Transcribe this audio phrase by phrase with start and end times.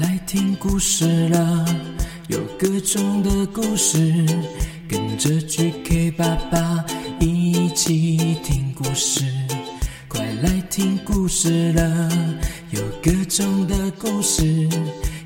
[0.00, 1.64] 来听故事了，
[2.28, 4.24] 有各种的故事，
[4.88, 6.84] 跟着 GK 爸爸
[7.20, 9.24] 一起听故事。
[10.08, 12.08] 快来听故事了，
[12.70, 14.66] 有各种的故事，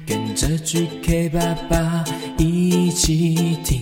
[0.04, 2.04] 跟着 GK 爸爸
[2.36, 3.73] 一起听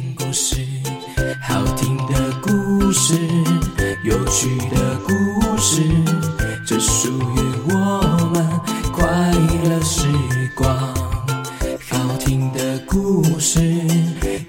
[13.43, 13.61] 故事，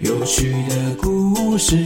[0.01, 1.83] 有趣的故事，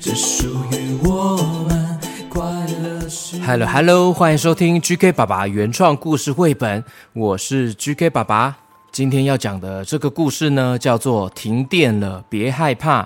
[0.00, 1.36] 这属于我
[1.68, 1.96] 们
[2.28, 2.42] 快
[2.82, 3.38] 乐时。
[3.38, 8.56] Hello Hello，欢迎收听 GK 爸爸原创故事绘本，我是 GK 爸爸。
[8.90, 13.02] 今天要讲的这个故事呢，叫做《停电了，别害怕》，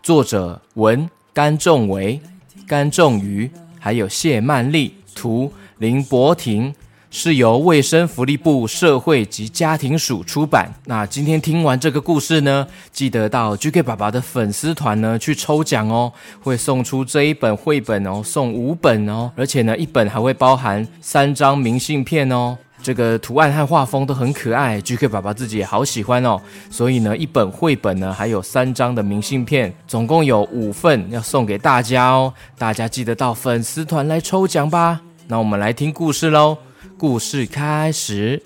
[0.00, 2.20] 作者文甘仲维、
[2.68, 6.72] 甘仲瑜，还有谢曼丽，图林博婷，
[7.16, 10.74] 是由卫生福利部社会及家庭署出版。
[10.86, 22.58] 那今天听完这个故事呢，记得到 GK 爸爸的粉丝团呢去抽奖哦，会送出这一本绘本哦，送五本哦，而且呢，一本还会包含三张明信片哦。
[22.82, 26.42] 这个图案和画风都很可爱，GK 爸爸自己也好喜欢哦。
[26.68, 32.34] 所以呢，一本绘本呢，还有三张的明信片，总共有五份要送给大家哦。
[32.58, 35.00] 大家记得到粉丝团来抽奖吧。
[35.28, 36.58] 那我们来听故事喽。
[37.06, 38.42] 故事开始。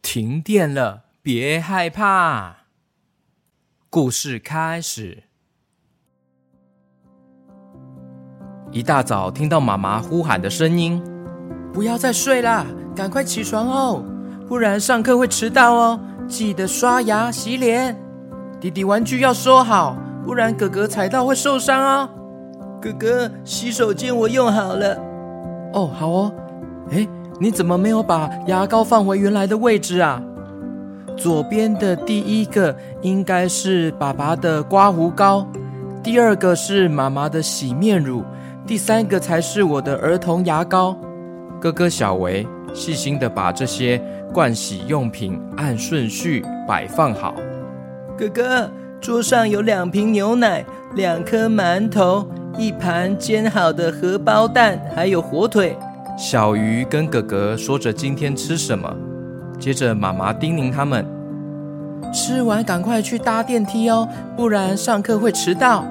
[0.00, 2.60] 停电了，别害怕。
[3.90, 5.24] 故事开始。
[8.72, 11.04] 一大早听到妈妈呼喊的声音，
[11.74, 12.64] 不要再睡啦，
[12.96, 14.02] 赶快起床哦，
[14.48, 16.00] 不然上课会迟到哦。
[16.26, 17.94] 记得刷牙洗脸，
[18.58, 22.08] 弟弟玩具要收好，不然哥哥踩到会受伤哦。
[22.80, 25.03] 哥哥，洗手间我用好了。
[25.74, 26.32] 哦，好哦。
[26.90, 27.06] 哎，
[27.40, 30.22] 你怎么没有把牙膏放回原来的位置啊？
[31.16, 35.46] 左边的第一个应该是爸爸的刮胡膏，
[36.02, 38.24] 第二个是妈妈的洗面乳，
[38.66, 40.96] 第三个才是我的儿童牙膏。
[41.60, 44.00] 哥哥小维细心的把这些
[44.32, 47.34] 盥洗用品按顺序摆放好。
[48.18, 48.70] 哥哥，
[49.00, 50.64] 桌上有两瓶牛奶、
[50.94, 55.76] 两颗馒头、一盘煎好的荷包蛋，还有火腿。
[56.16, 58.88] 小鱼跟哥哥说着今天吃什么，
[59.58, 61.04] 接着妈妈叮咛他们：
[62.12, 65.84] 吃完赶快去搭电梯哦，不然上课会迟到。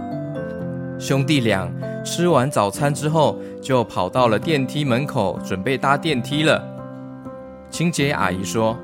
[0.97, 1.69] 兄弟俩
[2.05, 6.63] 吃完早餐之后，就跑到了电梯门口，准备搭电梯了。
[7.69, 8.77] 清洁阿姨说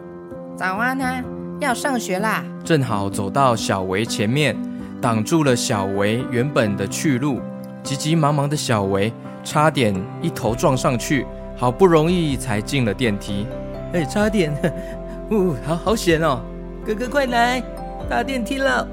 [0.58, 1.24] 早安啊，
[1.62, 4.58] 要上学啦！：“正好走到小维前面，
[5.00, 7.40] 挡住了小维原本的去路。
[7.84, 9.12] 急急忙忙的小维
[9.44, 11.26] 差点一头撞上去，
[11.58, 13.48] 好不容易才进了电梯。
[13.94, 14.54] 哎，差点，
[15.32, 16.42] 呜，好好险哦！
[16.86, 17.62] 哥哥快来，
[18.10, 18.88] 搭电梯了。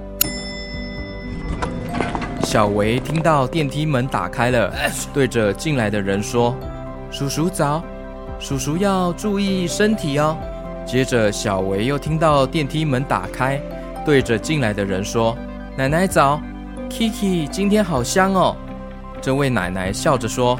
[2.42, 4.72] 小维听到电梯门打开了，
[5.12, 6.54] 对着进来的人说
[7.10, 7.82] ：“叔叔早，
[8.38, 10.36] 叔叔要注意身体哦。”
[10.86, 13.60] 接着，小维又听到电梯门打开，
[14.04, 15.36] 对着进来的人说
[15.76, 16.40] ：“奶奶早
[16.88, 18.56] ，Kiki 今天好香哦。”
[19.26, 20.56] 这位奶奶笑着说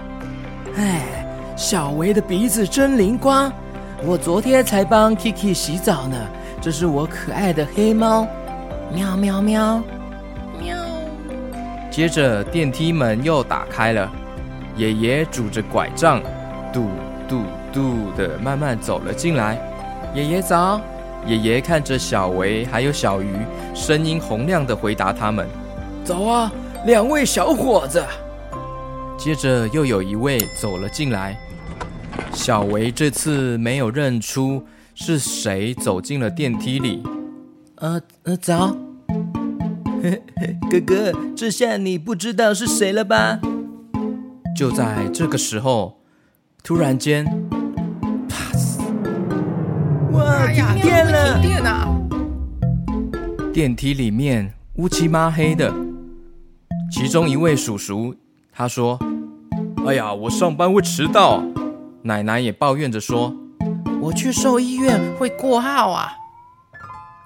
[0.77, 3.53] 哎，小维的鼻子真灵光，
[4.05, 6.17] 我昨天才帮 Kiki 洗澡呢。
[6.61, 8.27] 这是我可爱的黑猫，
[8.93, 9.81] 喵喵喵。
[10.61, 10.77] 喵
[11.93, 14.11] ，：“接着电梯门又打开了，
[14.75, 16.21] 爷爷拄着拐杖，
[16.73, 16.89] 嘟
[17.29, 19.57] 嘟嘟的慢慢走了进来。
[20.13, 20.81] 爷爷早。”
[21.25, 23.37] 爷爷看着小维还有小鱼，
[23.77, 25.47] 声音洪亮的回答他们。
[26.05, 26.51] 走啊，
[26.85, 28.05] 两位小伙子。
[29.19, 31.37] 接着又有一位走了进来，
[32.33, 37.03] 小维这次没有认出是谁走进了电梯里。
[37.77, 38.77] 呃呃，早。
[40.71, 43.41] 哥哥，这下你不知道是谁了吧？
[44.55, 45.99] 就在这个时候，
[46.63, 47.25] 突然间，
[50.13, 51.41] 哇，停哎电了！
[51.41, 51.89] 停电啊！
[53.53, 55.75] 电梯里面乌漆嘛黑的。
[56.91, 58.15] 其中一位叔叔
[58.53, 58.99] 他说
[59.87, 61.43] ：“哎呀，我上班会迟到。”
[62.03, 63.35] 奶奶也抱怨着说
[64.01, 66.13] 我去兽医院会过号啊！：“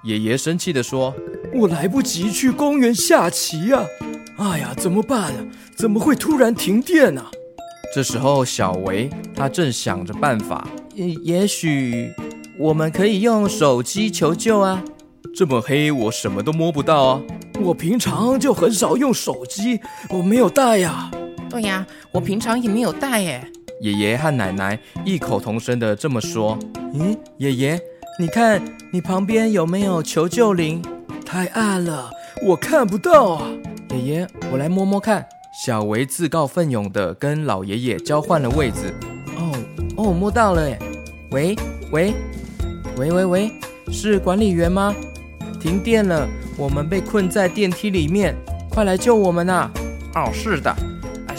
[0.04, 1.14] 爷爷生气的说，
[1.54, 3.82] 我来不及去公园下棋呀、
[4.38, 5.46] 哎呀，怎么办啊？
[5.76, 7.30] 怎么会突然停电啊？
[7.94, 12.10] 这时候小维他正想着办法，也也许
[12.58, 14.82] 我们可以用手机求救啊。
[15.34, 17.20] 这么黑我什么都摸不到啊。
[17.60, 21.10] 我平常就很少用手机，我没有带呀、
[21.50, 23.44] 对呀，我平常也没有带耶。
[23.80, 26.56] 爷爷和奶奶异口同声的这么说
[26.94, 27.80] ：“咦，爷爷，
[28.20, 28.62] 你看
[28.92, 30.80] 你旁边有没有求救铃？
[31.26, 32.10] 太暗了，
[32.46, 33.48] 我看不到啊。
[33.90, 35.26] 爷爷，我来摸摸看。”
[35.64, 38.94] 小维自告奋勇的跟老爷爷交换了位置。
[39.36, 39.52] 哦
[39.96, 40.78] 哦，摸到了耶！
[41.32, 41.56] 喂
[41.90, 42.14] 喂
[42.96, 43.50] 喂喂喂，
[43.90, 44.94] 是管理员吗？
[45.60, 48.34] 停电了，我们被困在电梯里面，
[48.70, 49.70] 快来救我们呐！
[50.14, 50.74] 哦，是的，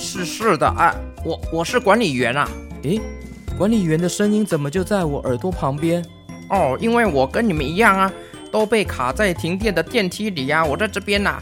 [0.01, 0.93] 是是的哎，
[1.23, 2.49] 我我是管理员啊。
[2.83, 2.99] 诶，
[3.55, 6.03] 管理员的声音怎么就在我耳朵旁边？
[6.49, 8.11] 哦，因为我跟你们一样啊，
[8.51, 10.65] 都被卡在停电的电梯里呀。
[10.65, 11.39] 我在这边呐。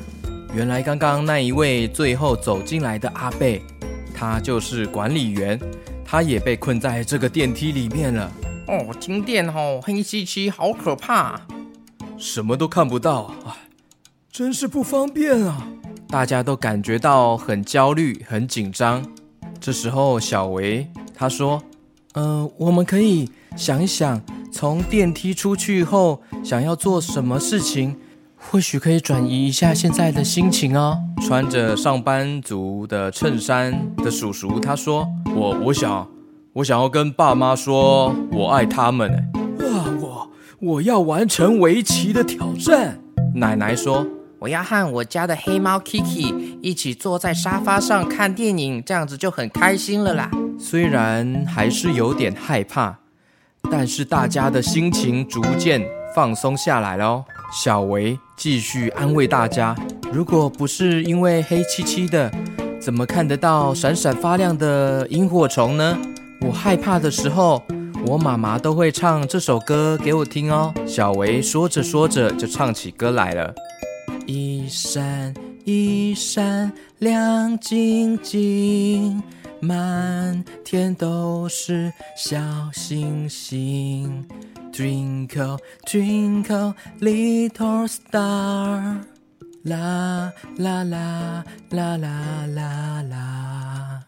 [0.53, 3.61] 原来刚刚那一位最后走进来的阿贝，
[4.13, 5.57] 他就是管理员，
[6.03, 8.31] 他也被困在这个电梯里面了。
[8.67, 11.39] 哦，停电哦，黑漆漆，好可怕，
[12.17, 13.51] 什么都看不到，哎，
[14.29, 15.67] 真是不方便啊！
[16.11, 19.05] 大家都感觉到很焦虑、很紧张。
[19.61, 21.61] 这时候，小维他说
[22.15, 24.19] ：“呃，我们可以想一想，
[24.51, 27.95] 从电梯出去后想要做什么事情。”
[28.41, 30.97] 或许可以转移一下现在的心情哦。
[31.21, 36.07] 穿着上班族的衬衫的叔叔他说：“我我想，
[36.53, 39.11] 我想要跟爸妈说，我爱他们。”
[39.59, 42.99] 哇，我我要完成围棋的挑战。
[43.35, 44.07] 奶奶说
[44.39, 52.97] ：“我要和我家的黑猫 Kiki 一起坐在沙发上看电影，这样子就很开心了啦。”虽然还是有点害怕，
[53.69, 57.25] 但是大家的心情逐渐放松下来了哦。
[57.51, 59.75] 小维继续安慰大家
[60.11, 62.31] ：“如果不是因为黑漆漆的，
[62.79, 65.97] 怎么看得到闪闪发亮的萤火虫呢？
[66.41, 67.61] 我害怕的时候，
[68.05, 73.53] 我妈妈都会唱这首歌给我听哦。”小维说着说着就唱起歌来了
[74.31, 75.33] ：“一闪
[75.65, 79.23] 一闪亮晶晶
[79.59, 82.39] 满天都是小
[82.71, 84.23] 星星。
[84.71, 88.99] Twinkle twinkle little star
[89.63, 94.03] 啦啦啦啦啦啦啦。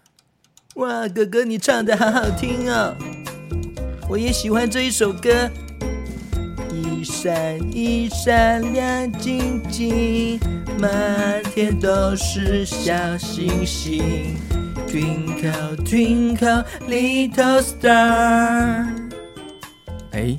[0.75, 2.95] 哇哥哥你唱的好好听哦
[4.07, 5.49] 我也喜欢这一首歌。
[7.01, 10.39] 一闪一闪亮晶晶，
[10.77, 14.37] 满天都是小星星。
[14.87, 18.85] Twinkle, twinkle, little star。
[20.11, 20.37] 哎。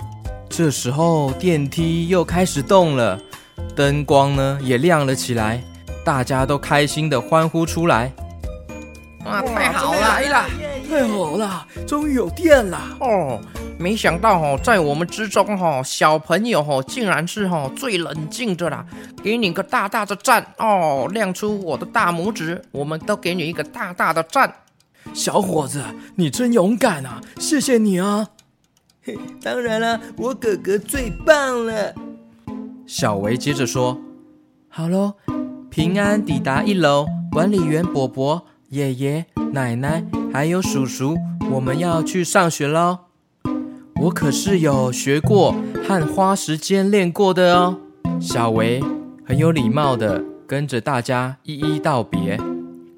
[0.48, 3.18] 这时候电梯又开始动了，
[3.74, 5.60] 灯光呢也亮了起来，
[6.04, 8.12] 大家都开心的欢呼出来。
[9.24, 10.46] 哇，太好了，
[10.88, 12.78] 太好了，终于有电了！
[13.00, 13.40] 哦，
[13.82, 18.86] 没想到哦，在我们之中哈，小朋友哈，竟然是哈最冷静的啦！
[19.24, 24.54] 给你个大大的赞哦，亮出我的大拇指，我们都给你一个大大的赞。
[25.12, 25.82] 小伙子，
[26.14, 27.20] 你真勇敢啊！
[27.40, 28.28] 谢谢你啊！
[29.42, 31.92] 当然了，我哥哥最棒了。
[32.86, 34.00] 小维接着说
[34.70, 35.14] ：“好喽，
[35.70, 41.16] 平安抵达一楼，管理员伯伯、爷爷、奶奶还有叔叔，
[41.50, 42.98] 我们要去上学喽。
[44.02, 45.54] 我可是有学过
[45.86, 47.78] 和花时间练过的哦。”
[48.20, 48.82] 小维
[49.24, 52.36] 很有礼貌的跟着大家一一道别。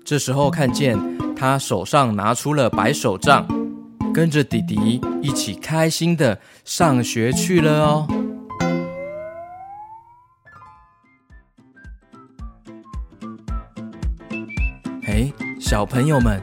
[0.03, 0.99] 这时候看见
[1.37, 3.47] 他手上拿出了白手杖。
[4.15, 8.07] 跟着弟弟一起开心的上学去了哦。
[15.03, 16.41] 嘿，小朋友们，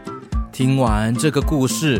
[0.51, 1.97] 听完这个故事，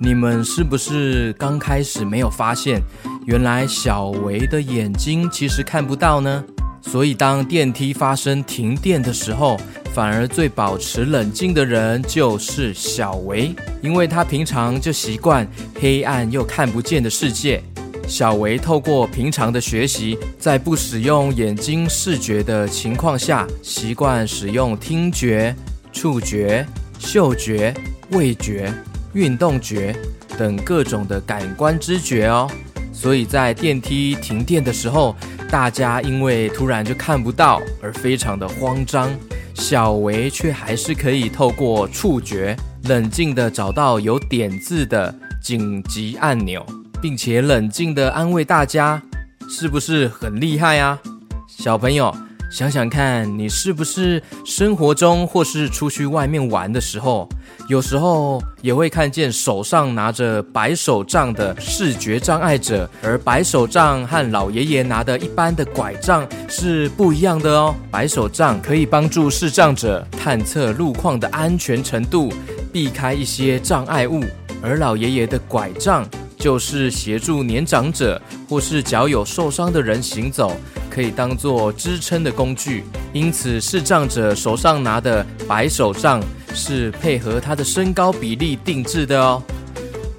[0.00, 2.82] 你们是不是刚开始没有发现，
[3.26, 6.44] 原来小维的眼睛其实看不到呢？
[6.82, 9.58] 所以当电梯发生停电的时候，
[9.94, 15.48] 反而最保持冷静的人就是小维，因为他平常就习惯
[15.80, 17.62] 黑暗又看不见的世界。
[18.06, 25.56] 小维透过平常的学习，在不使用眼睛视觉的情况下，习惯使用听觉、
[25.90, 26.66] 触觉、
[26.98, 27.72] 嗅觉、
[28.10, 28.70] 味觉、
[29.14, 29.96] 运动觉
[30.36, 32.50] 等各种的感官知觉哦。
[32.92, 35.16] 所以在电梯停电的时候，
[35.50, 39.10] 大家因为突然就看不到而非常的慌张。
[39.54, 46.66] 小维却还是可以透过触觉，冷静地找到有点字的紧急按钮，
[47.00, 49.00] 并且冷静地安慰大家，
[49.48, 50.98] 是不是很厉害啊，
[51.46, 52.12] 小朋友？
[52.54, 57.28] 想想看，你是不是生活中或是出去外面玩的时候，
[57.68, 67.74] 有时候也会看见手上拿着白手杖的视觉障碍者，而白手杖和老爷爷拿的一般的拐杖是不一样的哦。
[67.90, 72.32] 白手杖可以帮助视障者探测路况的安全程度，
[72.72, 74.22] 避开一些障碍物，
[74.62, 76.08] 而老爷爷的拐杖
[76.44, 80.54] 就是协助年长者或是脚有受伤的人行走，
[80.90, 82.84] 可以当做支撑的工具。
[83.14, 86.22] 因此，视障者手上拿的白手杖
[86.52, 89.42] 是配合他的身高比例定制的哦，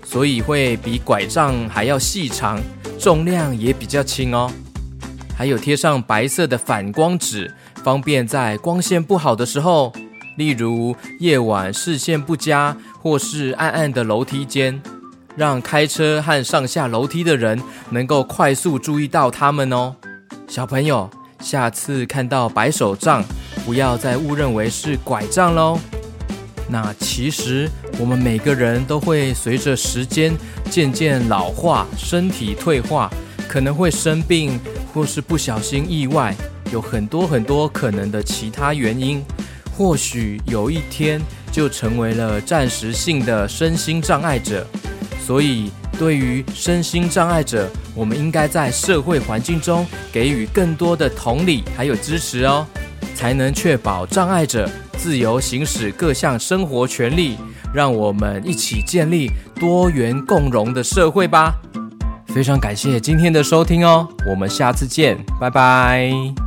[0.03, 2.59] 所以会比拐杖还要细长，
[2.97, 4.51] 重量也比较轻哦。
[5.37, 7.53] 还有贴上白色的反光纸，
[7.83, 9.93] 方便在光线不好的时候，
[10.37, 14.81] 例如夜晚视线不佳或是暗暗的楼梯间。
[15.35, 19.95] 让开车和上下楼梯的人能够快速注意到他们哦，
[20.47, 23.23] 小朋友，下次看到白手杖，
[23.65, 25.77] 不要再误认为是拐杖喽。
[26.67, 30.33] 那其实我们每个人都会随着时间
[30.69, 33.11] 渐渐老化，身体退化，
[33.47, 34.59] 可能会生病，
[34.93, 36.35] 或是不小心意外，
[36.71, 39.23] 有很多很多可能的其他原因，
[39.77, 44.65] 或许有一天就成为了暂时性的身心障碍者。
[45.25, 52.63] 所以，对于身心障碍者，我们应该在社会环境中给予更多的同理还有支持哦，
[53.15, 57.37] 才能确保障碍者自由行使各项生活权利。
[57.73, 61.55] 让我们一起建立多元共荣的社会吧！
[62.27, 66.44] 非常感谢今天的收听哦，我们下次见，拜拜。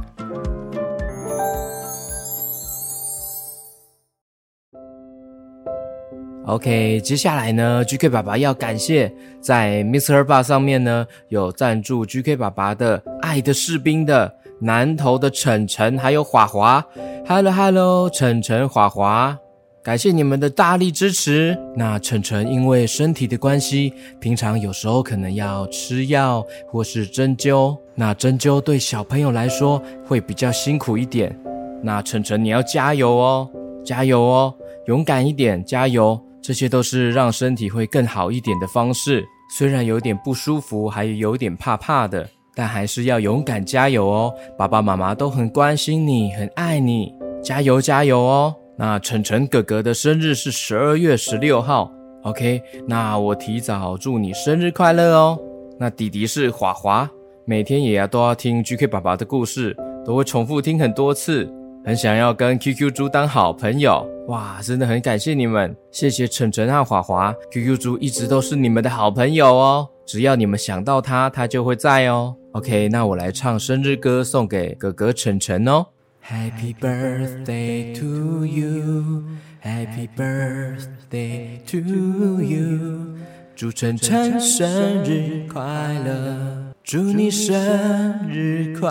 [6.48, 10.24] OK，接下来呢，GK 爸爸要感谢在 Mr.
[10.24, 16.82] Bar 上面呢有赞助 GK 爸爸的爱的士兵的南投的晨晨还有华华
[17.26, 19.36] ，Hello Hello，晨晨华华，
[19.82, 21.54] 感谢你们的大力支持。
[21.76, 31.38] 那晨晨因为身体的关系，平常有时候可能要吃药或是针灸，那针灸对小朋友来说会比较辛苦一点。
[31.82, 33.50] 那晨晨你要加油哦，
[33.84, 34.54] 加油哦，
[34.86, 36.18] 勇敢一点，加油。
[36.48, 44.34] 这些都是让身体会更好一点的方式，虽然有点不舒服，还有点怕怕的，但还是要勇敢加油哦！
[44.56, 47.12] 爸爸妈妈都很关心你，很爱你，
[47.44, 48.54] 加油加油哦！
[48.78, 55.38] 那晨晨哥哥的生日是十二月十六号，OK，那我提早祝你生日快乐哦！
[55.78, 57.06] 那弟弟是华华，
[57.44, 61.46] 每天也要都要听 GK 爸爸的故事，都会重复听很多次。
[61.84, 64.60] 很想要跟 QQ 猪当好朋友哇！
[64.60, 69.88] 真的很感谢你们，谢谢晨晨和华华，QQ 猪一直都是你们的好朋友哦。
[70.04, 72.36] 只要你们想到他，他就会在哦。
[72.52, 75.86] OK，那我来唱生日歌送给哥哥晨晨哦。
[76.22, 83.16] Happy birthday to you，Happy birthday to you，
[83.56, 85.62] 祝晨晨生日快
[86.04, 88.88] 乐，祝你生日快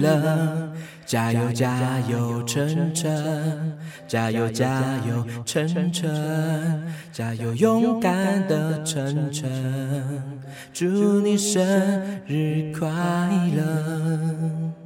[0.00, 0.72] 乐。
[1.04, 3.78] 加油加油，晨晨！
[4.08, 6.82] 加油加油，晨晨！
[7.12, 10.22] 加油，勇敢的晨晨！
[10.72, 11.62] 祝你生
[12.26, 12.88] 日快
[13.54, 14.81] 乐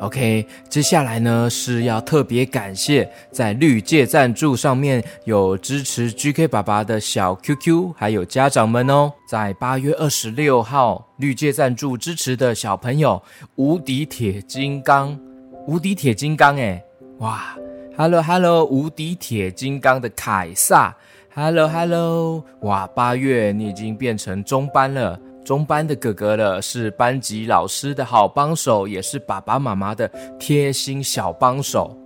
[0.00, 9.12] ！OK，接下来呢是要特别感谢在绿界赞助上面有支持 GK 爸爸的小 QQ，还有家长们哦。
[9.28, 13.20] 在八月二十六号绿界赞助支持的小朋友，
[13.56, 15.18] 无敌铁金刚，
[15.66, 16.82] 无敌铁金刚哎，
[17.18, 17.56] 哇
[17.96, 20.96] ，Hello Hello，无敌铁金刚的凯撒
[21.34, 25.18] ，Hello Hello，哇，八月你已经变成中班了。
[25.48, 30.06] 中班的哥哥了，是班级老师的好帮手，也是爸爸妈妈的
[30.38, 31.96] 贴心小帮手。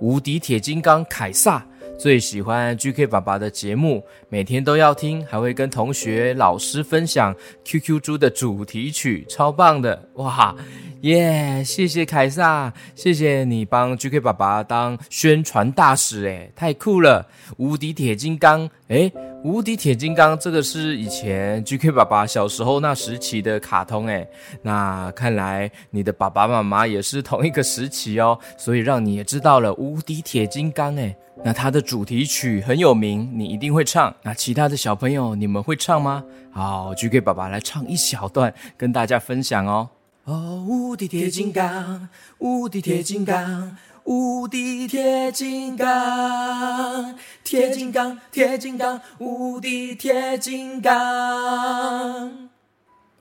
[0.00, 1.64] 无敌铁金刚凯撒
[1.98, 10.54] 最喜欢 GK 爸爸的节目，每天都要听，还会跟同学、老师分享 QQ 猪的主题曲，超棒的哇！
[11.00, 17.26] 耶，谢谢凯撒，谢谢你帮 GK 爸爸当宣传大使，诶，太酷了！
[17.56, 19.12] 无敌铁金刚，诶，
[19.42, 24.28] 无敌铁金刚这个是以前 GK 爸爸小时候那时期的卡通，诶，
[24.62, 34.14] 那看来你的爸爸妈妈也是同一个时期哦，所以让你也知道了无敌铁金刚，诶，那它的主题曲很有名，你一定会唱。
[34.22, 36.22] 那其他的小朋友，你们会唱吗？
[36.50, 39.88] 好，GK 爸爸来唱一小段，跟大家分享哦。
[40.24, 47.14] 哦，无敌铁金刚，无敌铁金刚，无敌铁金刚，
[47.44, 52.48] 铁金刚，铁金刚，无敌铁金刚。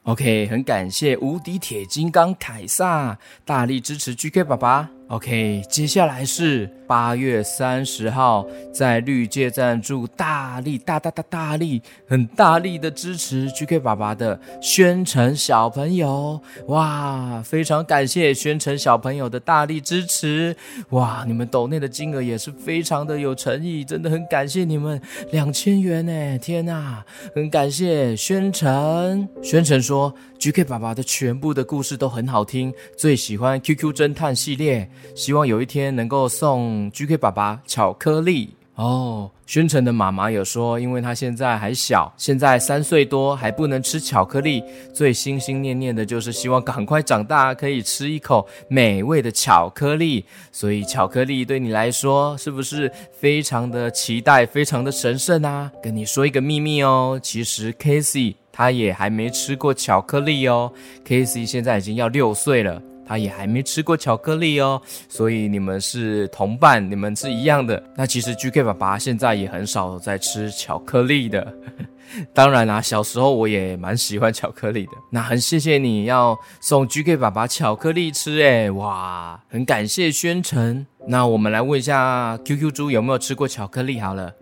[0.03, 4.89] OK，很感谢无敌铁金刚凯撒大力支持 GK 爸爸。
[5.09, 20.53] OK，接下来是八月三十号，在绿界赞助大力大大大大力很大力的支持 GK 爸爸的宣城小朋友，哇，非常感谢宣城小朋友的大力支持，
[20.89, 25.01] 哇，你们抖内的金额也是非常的有诚意，真的很感谢你们。
[25.31, 34.89] 两千元呢，天哪，很感谢宣城，宣城说 GK 爸爸的全部的故事都很好听，最喜欢 QQ 侦探系列。
[35.15, 39.29] 希望有一天能够送 GK 爸爸巧克力哦。
[39.45, 44.61] 宣城的妈妈有说，因为他现在还小，现在三岁多还不能吃巧克力，
[44.93, 50.25] 最心心念念的就是希望赶快长大，可以吃一口美味的巧克力。
[50.51, 55.71] 所以巧克力对你来说是不是非常的期待，非常的神圣啊？
[55.81, 60.69] 跟你说一个秘密哦，其实 Casey 他也还没吃过巧克力哦。
[61.05, 62.81] Casey 现在已经要六岁了。
[63.07, 67.81] 他也还没吃过巧克力哦，所以你们是同伴，你们是一样的。
[67.95, 71.53] 那其实 GK 爸爸现在也很少在吃巧克力的。
[72.33, 74.91] 当然啦，小时候我也蛮喜欢巧克力的。
[75.11, 80.85] 那很谢谢你要送 GK 爸爸巧克力吃，诶，哇，很感谢宣城。
[81.07, 83.99] 那我们来问一下 QQ 猪有没有吃过巧克力？
[83.99, 84.33] 好了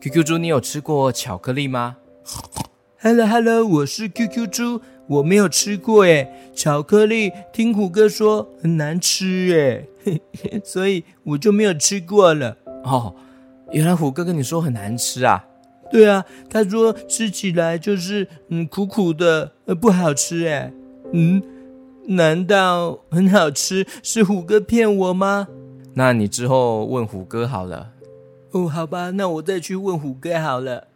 [0.00, 1.96] ，QQ 猪，你有吃过巧克力吗
[3.02, 4.80] ？Hello Hello，我是 QQ 猪。
[5.10, 10.20] 我没有吃过诶，巧克力听虎哥说很难吃诶，
[10.64, 12.56] 所以我就没有吃过了。
[12.84, 13.14] 哦，
[13.72, 15.44] 原来虎哥跟你说很难吃啊？
[15.90, 20.72] 对啊，他说吃起来就是嗯苦苦的，呃不好吃诶。
[21.12, 21.42] 嗯，
[22.06, 25.48] 难道很好吃是虎哥骗我吗？
[25.94, 27.90] 那你之后问虎哥好了。
[28.52, 30.86] 哦，好吧，那我再去问虎哥好了。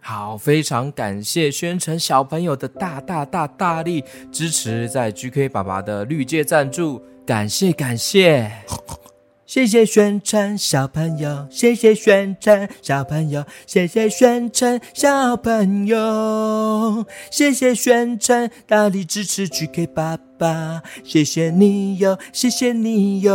[0.00, 4.02] 好，非常感谢宣城小朋友的大大大大力
[4.32, 8.50] 支持，在 GK 爸爸的绿界赞助，感谢感谢，
[9.44, 23.34] 谢谢宣城小朋友，谢谢宣城小朋友，谢谢宣城小朋友，谢谢宣城大力支持 GK 爸爸，谢谢你哟，谢谢你哟。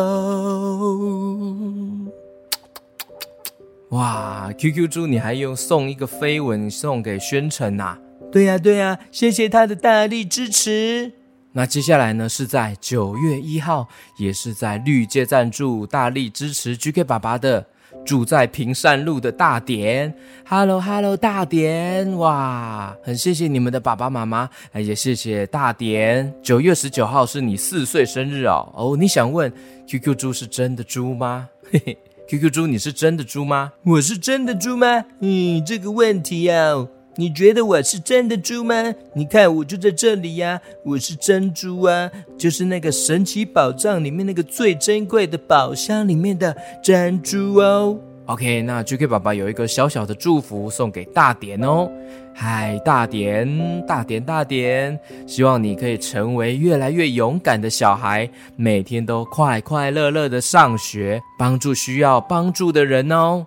[3.94, 7.96] 哇，QQ 猪，你还用送一个飞吻送给宣城呐？
[8.32, 11.12] 对呀，对呀，谢谢他的大力支持。
[11.52, 17.64] 那接下来呢，是在九月一号，也是在绿界赞助大力支持 GK 爸爸的，
[18.04, 20.12] 住在平山路的大典。
[20.48, 26.34] Hello，Hello，大典，哇，很谢谢你们的爸爸妈妈，也谢谢大典。
[26.42, 28.74] 九月十九号是你四岁生日哦。
[28.76, 29.54] 哦，你想问
[29.86, 31.48] QQ 猪是真的猪吗？
[31.72, 31.96] 嘿嘿。
[32.34, 33.74] QQ 猪，你是真的猪吗？
[33.84, 35.06] 我是真的猪吗？
[35.20, 36.74] 嗯，这个问题呀，
[37.16, 38.74] 你觉得我是真的猪吗？
[39.14, 48.00] 你看我就在这里呀，我是珍珠啊，就是那个神奇宝藏里面那个最珍贵的宝箱里面的珍珠哦。
[48.28, 51.92] OK，那 GK 爸爸有一个小小的祝福送给大典哦。
[52.34, 63.46] 嗨，大典，大典，大典，希望你可以成为越来越勇敢的小孩，每天都快快乐乐的上学，帮助需要帮助的人哦。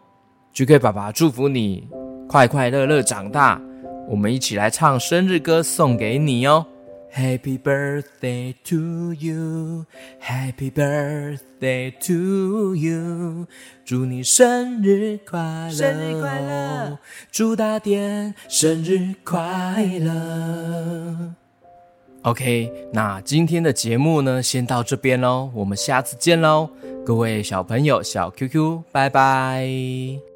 [0.53, 1.89] GK 爸爸祝福你
[2.29, 3.59] 快快乐乐长大。
[4.09, 6.65] 我们一起来唱生日歌送给你哦。
[7.17, 9.87] Happy birthday to you,
[10.21, 13.47] Happy birthday to you，
[13.87, 16.99] 祝你生日快乐，生日快乐，
[17.33, 21.33] 祝大典生日快乐。
[22.21, 26.69] OK，那今天的节目呢，先到这边喽，我们下次见喽，
[27.03, 30.36] 各位小朋友、小 QQ，拜拜。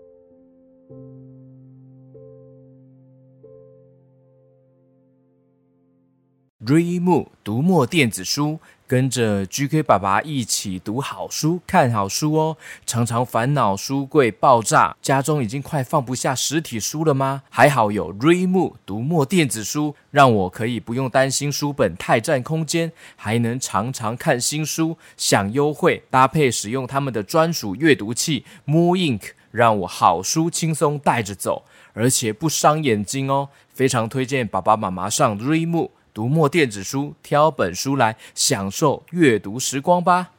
[6.66, 12.58] Readmoo 读墨电子书，跟着 GK 爸爸一起读好书、看好书哦。
[12.84, 17.44] 常常烦恼书柜爆炸，家中已经快放不下实体书了吗？
[17.48, 33.48] 还好有 Readmoo 读墨电子书，让我可以不用担心书本太占空间，还能常常看新书、享优惠，搭配使用他们的专属阅读器 Mo Ink，让我好书轻松带着走，而且不伤眼睛哦。
[33.72, 35.88] 非常推荐爸爸妈妈上 Readmoo。
[36.20, 40.32] 读墨电子书，挑本书来享受阅读时光吧。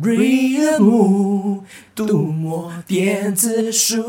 [0.00, 1.62] Read m
[1.94, 4.00] 读墨电子书。